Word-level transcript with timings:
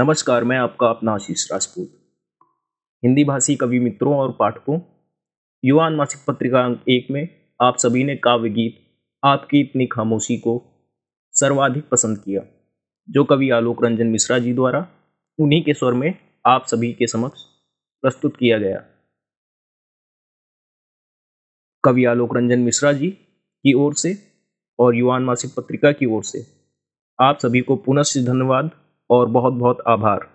नमस्कार, 0.00 0.44
मैं 0.44 0.58
आपका 0.58 0.86
अपना 0.86 1.12
आशीष 1.12 1.52
राजपूत। 1.52 1.88
हिंदी 3.04 3.24
भाषी 3.24 3.56
कवि 3.56 3.78
मित्रों 3.78 4.16
और 4.16 4.36
पाठकों, 4.38 4.80
युवान 5.64 5.94
मासिक 5.94 6.20
पत्रिका 6.28 6.64
अंक 6.64 6.84
एक 6.88 7.06
में 7.10 7.28
आप 7.62 7.76
सभी 7.76 8.04
ने 8.04 8.16
काव्य 8.16 8.50
गीत, 8.50 8.78
आपकी 9.24 9.60
इतनी 9.60 9.86
खामोशी 9.86 10.36
को 10.36 10.62
सर्वाधिक 11.32 11.88
पसंद 11.88 12.18
किया, 12.18 12.42
जो 13.10 13.24
कवि 13.24 13.50
आलोक 13.50 13.84
रंजन 13.84 14.06
मिश्रा 14.06 14.38
जी 14.38 14.54
द्वारा 14.54 14.88
उन्हीं 15.38 15.64
के 15.64 15.74
स्वर 15.74 15.92
में 15.92 16.14
आप 16.46 16.66
सभी 16.66 16.92
के 16.92 17.06
समक्ष 17.06 17.40
प्रस्तुत 18.02 18.36
किया 18.36 18.58
गया। 18.58 18.84
कवि 21.84 22.04
आलोक 22.04 22.36
रंजन 22.36 22.58
मिश्रा 22.58 22.92
जी 22.92 23.10
की 23.10 23.72
ओर 23.72 23.94
से 23.94 24.18
और 24.78 24.96
युवान 24.96 25.22
मासिक 25.22 25.50
पत्रिका 25.56 25.92
की 25.92 26.06
ओर 26.06 26.24
से 26.24 26.46
आप 27.20 27.38
सभी 27.38 27.60
को 27.60 27.76
पुनः 27.76 28.02
धन्यवाद 28.02 28.79
और 29.10 29.28
बहुत 29.28 29.52
बहुत 29.52 29.78
आभार। 29.88 30.28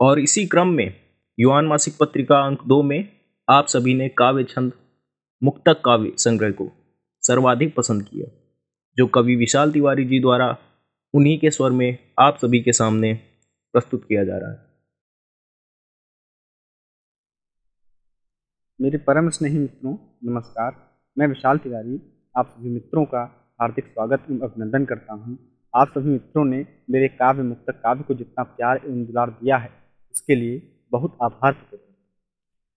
और 0.00 0.18
इसी 0.18 0.46
क्रम 0.46 0.68
में 0.68 0.94
युवान 1.38 1.66
मासिक 1.66 1.94
पत्रिका 2.00 2.40
अंक 2.46 2.64
दो 2.66 2.82
में, 2.82 3.08
आप 3.48 3.66
सभी 3.66 3.94
ने 3.94 4.08
काव्य 4.08 4.44
छंद, 4.44 4.72
मुक्तक 5.42 5.82
काव्य 5.84 6.12
संग्रह 6.16 6.50
को 6.50 6.70
सर्वाधिक 7.22 7.76
पसंद 7.76 8.02
किया, 8.02 8.30
जो 8.96 9.06
कवि 9.06 9.36
विशाल 9.36 9.72
तिवारी 9.72 10.04
जी 10.04 10.20
द्वारा 10.20 10.56
उन्हीं 11.14 11.38
के 11.38 11.50
स्वर 11.50 11.70
में 11.70 11.98
आप 12.18 12.38
सभी 12.38 12.60
के 12.60 12.72
सामने 12.72 13.14
प्रस्तुत 13.72 14.04
किया 14.04 14.24
जा 14.24 14.38
रहा 14.38 14.50
है। 14.50 14.70
मेरे 18.80 18.98
परम 18.98 19.28
स्नेही 19.28 19.58
मित्रों, 19.58 19.96
नमस्कार। 20.24 20.76
मैं 21.18 21.26
विशाल 21.26 21.58
तिवारी, 21.58 22.00
आप 22.36 22.48
सभी 22.48 22.70
मित्रों 22.70 23.04
का 23.04 23.22
हार्दिक 23.60 23.86
स्वागत 23.86 24.26
एवं 24.30 24.40
अभिनंदन 24.40 24.84
करता 24.84 25.12
हूँ। 25.12 25.49
आप 25.74 25.88
सभी 25.88 26.10
मित्रों 26.10 26.44
ने 26.44 26.56
मेरे 26.90 27.08
काव्य 27.10 27.42
मुक्त 27.42 27.70
काव्य 27.72 28.02
को 28.02 28.14
जितना 28.14 28.42
प्यार 28.44 28.76
एवं 28.76 29.04
दुलार 29.06 29.30
दिया 29.32 29.56
है, 29.56 29.68
उसके 30.14 30.34
लिए 30.34 30.62
बहुत 30.92 31.18
आभार 31.22 31.52
प्रकट 31.52 31.78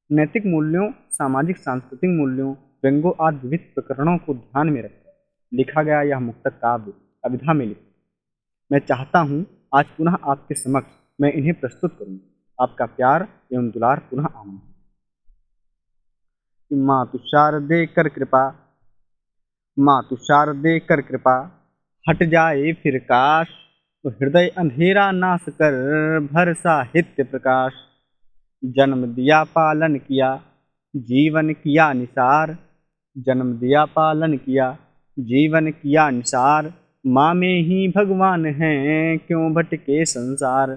नैतिक 0.10 0.46
मूल्यों, 0.46 0.92
सामाजिक, 1.12 1.58
सांस्कृतिक 1.58 2.10
मूल्यों, 2.10 2.54
व्यंगों 2.84 3.14
आदि 3.20 3.38
विविध 3.38 3.72
प्रकरणों 3.76 4.18
को 4.18 4.34
ध्यान 4.34 4.70
में 4.70 4.82
रखकर 4.82 5.12
लिखा 5.52 5.84
गया 5.84 6.02
यह 6.02 6.20
मुक्त 6.20 6.48
काव्य 6.62 6.94
अविधा 7.24 7.54
में 7.54 7.66
लिखा। 7.66 7.92
मैं 8.72 8.80
चाहता 8.80 9.20
हूँ 9.22 9.46
आज 9.76 9.86
पुनः 9.98 10.18
आपके 10.24 10.56
समक्ष 10.56 10.92
मैं 11.20 11.32
इन्हें 11.34 11.54
प्रस्तुत 11.60 11.98
करूँ। 12.00 12.20
आपका 12.60 12.86
प्यार 12.88 13.28
एवं 13.54 13.70
दुलार 13.70 14.00
पुनः 14.10 14.26
आनंद 14.26 14.62
माँ 16.72 17.06
तुषार 17.12 17.60
दे 17.62 17.86
कर 17.88 18.08
कृपा 18.10 18.44
माँ 19.78 20.02
तुषार 20.10 20.54
दे 20.56 20.80
कर 20.80 21.02
कृपा। 21.02 21.36
हट 22.10 22.24
जाए 22.24 22.72
फिर 22.74 22.98
काश 22.98 23.48
तो 24.06 24.10
हृदय 24.10 24.48
अंधेरा 24.48 25.12
नाश 25.12 25.46
कर 25.50 25.76
भर 26.32 26.54
साहित्य 26.54 27.24
प्रकाश। 27.24 27.74
जन्म 28.66 29.06
दिया 29.06 29.44
पालन 29.44 29.96
किया, 29.96 30.42
जीवन 30.96 31.54
किया 31.54 31.94
निसार। 31.94 32.58
जन्म 33.18 33.54
दिया 33.54 33.86
पालन 33.86 34.38
किया, 34.38 34.78
जीवन 35.20 35.72
किया 35.72 36.10
निसार। 36.10 36.74
माँ 37.06 37.34
में 37.34 37.62
ही 37.62 37.88
भगवान 37.88 38.46
हैं, 38.46 39.20
क्यों 39.20 39.54
भटके 39.54 40.06
संसार? 40.06 40.76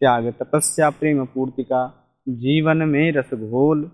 त्याग 0.00 0.32
तपस्या 0.42 0.90
प्रेम 0.90 1.24
पूर्ति 1.24 1.62
का, 1.62 1.82
जीवन 2.28 2.76
में 2.76 3.12
रस 3.12 3.34
घोल 3.34 3.90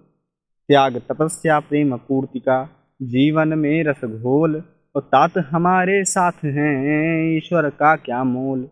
त्याग 0.68 1.02
तपस्या 1.08 1.60
प्रेम 1.60 1.96
पूर्ति 1.96 2.40
का, 2.40 2.68
जीवन 3.02 3.58
में 3.58 3.84
रस 3.84 4.04
घोल 4.04 4.62
और 4.94 5.02
तात 5.02 5.38
हमारे 5.38 6.04
साथ 6.04 6.32
हैं। 6.32 7.36
ईश्वर 7.36 7.70
का 7.70 7.96
क्या 7.96 8.24
मोल? 8.24 8.68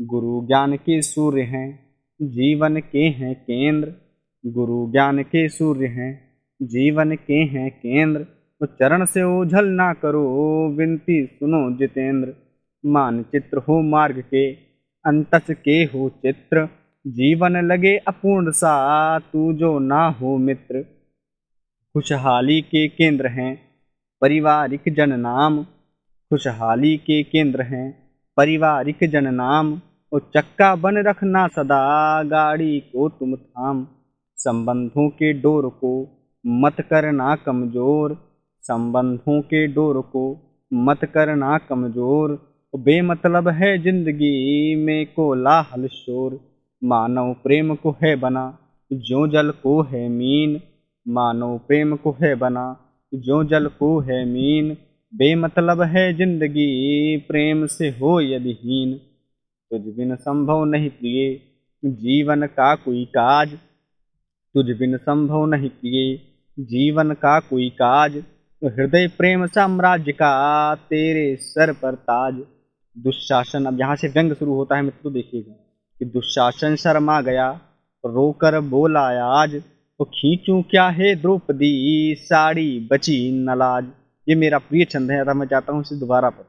गुरु 0.00 0.46
ज्ञान 0.46 0.76
के 0.76 1.02
सूर्य 1.02 1.42
हैं, 1.42 1.80
जीवन 2.22 2.76
के 2.76 2.98
हैं 2.98 3.34
केंद्र। 3.34 3.92
गुरु 4.46 4.92
ज्ञान 4.92 5.22
के 5.22 5.48
सूर्य 5.48 5.86
हैं, 5.86 6.28
जीवन 6.62 7.12
के 7.12 7.34
हैं 7.34 7.70
केंद्र। 7.70 8.20
तो 8.60 8.66
चरण 8.66 9.04
से 9.04 9.22
ओझल 9.22 9.66
ना 9.66 9.92
करो, 9.92 10.68
विनती 10.68 11.26
सुनो 11.26 11.76
जितेंद्र। 11.76 12.34
मानचित्र 12.86 13.58
हो 13.58 13.82
मार्ग 13.82 14.20
के, 14.20 14.52
अंतस 15.06 15.46
के 15.50 15.84
हो 15.84 16.08
चित्र। 16.08 16.68
जीवन 17.06 17.56
लगे 17.56 17.96
अपूर्ण 17.96 18.50
सा, 18.50 19.18
तू 19.18 19.52
जो 19.52 19.78
ना 19.78 20.08
हो 20.08 20.36
मित्र। 20.36 20.82
खुशहाली 21.94 22.60
के 22.60 22.88
केंद्र 22.88 23.26
हैं 23.26 23.67
पारिवारिक 24.22 24.80
जन 24.94 25.12
नाम 25.20 25.62
खुशहाली 26.30 26.96
के 26.96 27.22
केंद्र 27.22 27.62
हैं। 27.62 27.86
पारिवारिक 28.36 29.04
जन 29.10 29.34
नाम 29.34 29.80
और 30.12 30.30
चक्का 30.36 30.74
बन 30.76 30.96
रखना 30.98 31.46
सदा, 31.48 32.22
गाड़ी 32.22 32.80
को 32.80 33.08
तुम 33.08 33.36
थाम। 33.36 33.86
संबंधों 34.38 35.08
के 35.10 35.32
डोर 35.32 35.68
को 35.68 35.92
मत 36.46 36.80
करना 36.80 37.34
कमज़ोर। 37.36 38.16
संबंधों 38.64 39.40
के 39.42 39.66
डोर 39.66 40.00
को 40.00 40.24
मत 40.72 41.04
करना 41.04 41.58
कमज़ोर। 41.58 42.38
बेमतलब 42.74 43.48
है 43.48 43.76
ज़िंदगी 43.82 44.74
में 44.76 45.06
को 45.06 45.34
लाहल 45.34 45.86
शोर। 45.86 46.38
मानव 46.82 47.32
प्रेम 47.44 47.74
को 47.74 47.96
है 48.02 48.16
बना, 48.16 48.58
जो 48.90 49.26
जल 49.26 49.50
को 49.62 49.82
है 49.82 50.08
मीन। 50.08 50.60
मानव 51.06 51.58
प्रेम 51.58 51.96
को 51.96 52.16
है 52.22 52.34
बना 52.34 52.66
जो 53.14 53.44
जल 53.44 53.66
को 53.66 54.00
है 54.00 54.24
मीन, 54.24 54.76
बेमतलब 55.12 55.82
है 55.82 56.12
ज़िंदगी, 56.16 57.16
प्रेम 57.16 57.66
से 57.66 57.88
हो 57.88 58.20
यदि 58.20 58.52
हीन। 58.52 58.94
तुझ 59.70 59.94
बिन 59.94 60.16
संभव 60.16 60.64
नहीं 60.64 60.90
प्रिय, 60.90 61.40
जीवन 61.84 62.46
का 62.46 62.74
कोई 62.74 63.04
काज। 63.04 63.52
तुझ 64.54 64.66
बिन 64.66 64.96
संभव 64.96 65.46
नहीं 65.46 65.68
प्रिय, 65.68 66.16
जीवन 66.58 67.12
का 67.12 67.40
कोई 67.40 67.68
काज। 67.70 68.16
हृदय 68.64 69.08
प्रेम 69.08 69.46
साम्राज्य 69.46 70.12
का 70.12 70.74
तेरे 70.74 71.36
सर 71.36 71.72
पर 71.72 71.94
ताज। 71.94 72.34
दुशासन, 72.96 73.64
अब 73.64 73.80
यहाँ 73.80 73.96
से 73.96 74.08
व्यंग 74.08 74.32
शुरू 74.32 74.54
होता 74.54 74.76
है 74.76 74.82
मित्र, 74.82 75.10
देखिएगा। 75.10 75.52
कि 75.98 76.04
दुशासन 76.04 76.76
शर्मा 76.76 77.20
गया, 77.20 77.50
रोकर 78.04 78.60
बोला 78.60 79.00
आज। 79.24 79.62
तो 80.00 80.04
खींचूं 80.04 80.62
क्या 80.62 80.88
है 80.88 81.14
द्रौपदी? 81.14 82.16
साड़ी 82.18 82.88
बची 82.92 83.16
नलाज। 83.44 83.86
ये 84.28 84.34
मेरा 84.34 84.58
प्रिय 84.58 84.84
छंद 84.84 85.10
है 85.10 85.34
मैं 85.34 85.46
चाहता 85.46 85.72
हूँ 85.72 85.80
इसे 85.80 85.96
दोबारा 85.96 86.28
पर। 86.30 86.44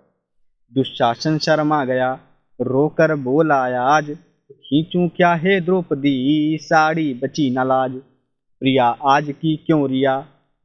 दुशासन 0.74 1.38
शर्मा 1.38 1.84
गया, 1.86 2.12
रोकर 2.60 3.16
बोला 3.16 3.56
आज 3.88 4.12
खींचूं 4.52 5.08
क्या 5.08 5.34
है 5.34 5.60
द्रौपदी? 5.62 6.58
साड़ी 6.62 7.14
बची 7.14 7.50
नलाज। 7.50 7.92
प्रिया, 8.62 8.86
आज 8.86 9.32
की 9.32 9.56
क्यों 9.66 9.90
रिया? 9.90 10.18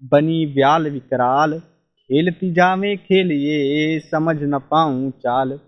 बनी 0.03 0.45
व्याल 0.47 0.91
विकराल। 0.91 1.59
खेलती 1.59 2.53
जावे 2.53 2.97
खेलिए, 2.97 3.99
समझ 4.01 4.37
न 4.43 4.59
पाऊँ 4.71 5.11
चाल। 5.11 5.59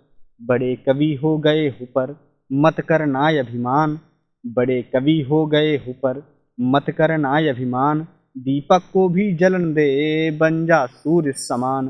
बड़े 0.42 0.74
कवि 0.76 1.14
हो 1.14 1.36
गए 1.38 1.68
हुपर, 1.70 2.16
मत 2.52 2.80
करना 2.80 3.28
अभिमान। 3.40 3.98
बड़े 4.44 4.82
कवि 4.82 5.20
हो 5.30 5.46
गए 5.46 5.76
हुपर 5.76 6.35
मत 6.58 6.90
करना 6.90 7.36
अभिमान, 7.50 8.06
दीपक 8.36 8.90
को 8.92 9.08
भी 9.08 9.32
जलन 9.36 9.72
दे, 9.74 10.30
बन 10.30 10.66
जा 10.66 10.84
सूर्य 10.86 11.32
समान। 11.32 11.88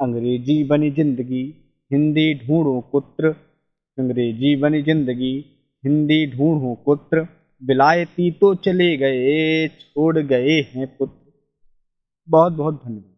अंग्रेज़ी 0.00 0.62
बनी 0.64 0.90
ज़िंदगी, 0.90 1.44
हिंदी 1.90 2.34
ढूंढो 2.34 2.80
पुत्र 2.92 3.28
अंग्रेज़ी 3.98 4.54
बनी 4.56 4.82
ज़िंदगी, 4.82 5.34
हिंदी 5.84 6.26
ढूंढो 6.26 6.74
पुत्र 6.84 7.26
बिलायती 7.62 8.30
तो 8.30 8.54
चले 8.54 8.96
गए, 8.96 9.68
छोड़ 9.68 10.18
गए 10.18 10.60
हैं 10.74 10.86
पुत्र। 10.96 11.32
बहुत 12.28 12.52
बहुत 12.52 12.82
धन्यवाद। 12.84 13.14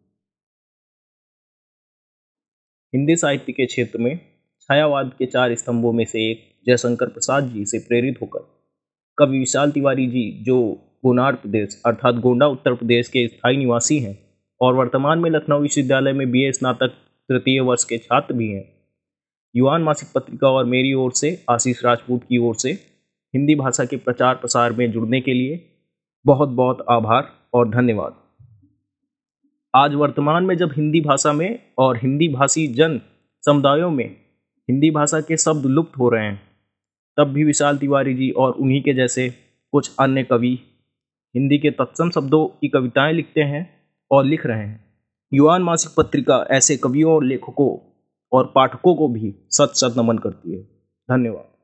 हिंदी 2.93 3.15
साहित्य 3.15 3.51
के 3.51 3.65
क्षेत्र 3.65 3.99
में 3.99 4.15
छायावाद 4.61 5.11
के 5.19 5.25
चार 5.25 5.55
स्तंभों 5.55 5.91
में 5.93 6.05
से 6.05 6.29
एक 6.31 6.47
जयशंकर 6.67 7.09
प्रसाद 7.09 7.49
जी 7.49 7.65
से 7.65 7.79
प्रेरित 7.79 8.21
होकर 8.21 8.58
कवि 9.19 9.39
विशाल 9.39 9.71
तिवारी 9.71 10.07
जी, 10.07 10.43
जो 10.43 10.85
गोनार 11.05 11.35
प्रदेश, 11.35 11.81
अर्थात 11.85 12.15
गोंडा, 12.15 12.47
उत्तर 12.47 12.73
प्रदेश 12.73 13.07
के 13.07 13.27
स्थायी 13.27 13.57
निवासी 13.57 13.99
हैं 13.99 14.17
और 14.61 14.75
वर्तमान 14.75 15.19
में 15.19 15.29
लखनऊ 15.29 15.59
विश्वविद्यालय 15.59 16.13
में 16.13 16.31
बीए 16.31 16.51
स्नातक 16.51 16.87
तृतीय 17.29 17.59
वर्ष 17.59 17.83
के 17.83 17.97
छात्र 17.97 18.33
भी 18.33 18.49
हैं। 18.49 18.63
युवान 19.55 19.83
मासिक 19.83 20.09
पत्रिका 20.15 20.49
और 20.49 20.65
मेरी 20.65 20.93
ओर 20.93 21.11
से, 21.11 21.45
आशीष 21.49 21.85
राजपूत 21.85 22.23
की 22.23 22.37
ओर 22.37 22.55
से, 22.55 22.71
हिंदी 23.33 23.55
भाषा 23.55 23.85
के 23.85 23.97
प्रचार 23.97 24.35
प्रसार 24.35 24.71
में 24.71 24.91
जुड़ने 24.91 25.21
के 25.21 25.33
लिए 25.33 25.69
बहुत 26.25 26.49
बहुत 26.49 26.85
आभार 26.89 27.29
और 27.53 27.69
धन्यवाद। 27.69 28.15
आज 29.75 29.93
वर्तमान 29.93 30.43
में 30.43 30.57
जब 30.57 30.71
हिंदी 30.71 31.01
भाषा 31.01 31.33
में 31.33 31.59
और 31.77 31.97
हिंदी 31.97 32.27
भाषी 32.27 32.67
जन 32.67 33.01
समुदायों 33.45 33.91
में 33.91 34.15
हिंदी 34.69 34.91
भाषा 34.91 35.21
के 35.21 35.37
शब्द 35.37 35.65
लुप्त 35.65 35.97
हो 35.97 36.09
रहे 36.09 36.25
हैं 36.25 36.48
तब 37.19 37.27
भी 37.27 37.43
विशाल 37.43 37.77
तिवारी 37.77 38.13
जी 38.13 38.29
और 38.29 38.51
उन्हीं 38.51 38.81
के 38.81 38.93
जैसे 38.93 39.29
कुछ 39.71 39.95
अन्य 39.99 40.23
कवि 40.23 40.59
हिंदी 41.35 41.57
के 41.57 41.71
तत्सम 41.71 42.09
शब्दों 42.09 42.47
की 42.47 42.67
कविताएँ 42.67 43.13
लिखते 43.13 43.41
हैं 43.41 43.69
और 44.11 44.25
लिख 44.25 44.45
रहे 44.45 44.65
हैं। 44.65 44.85
युवान 45.33 45.61
मासिक 45.61 45.91
पत्रिका 45.97 46.47
ऐसे 46.51 46.77
कवियों, 46.77 47.23
लेखकों 47.23 47.89
और 48.31 48.51
पाठकों 48.55 48.95
को 48.95 49.07
भी 49.07 49.35
सच 49.49 49.69
सच 49.69 49.97
नमन 49.97 50.17
करती 50.17 50.51
है। 50.51 50.63
धन्यवाद। 51.11 51.58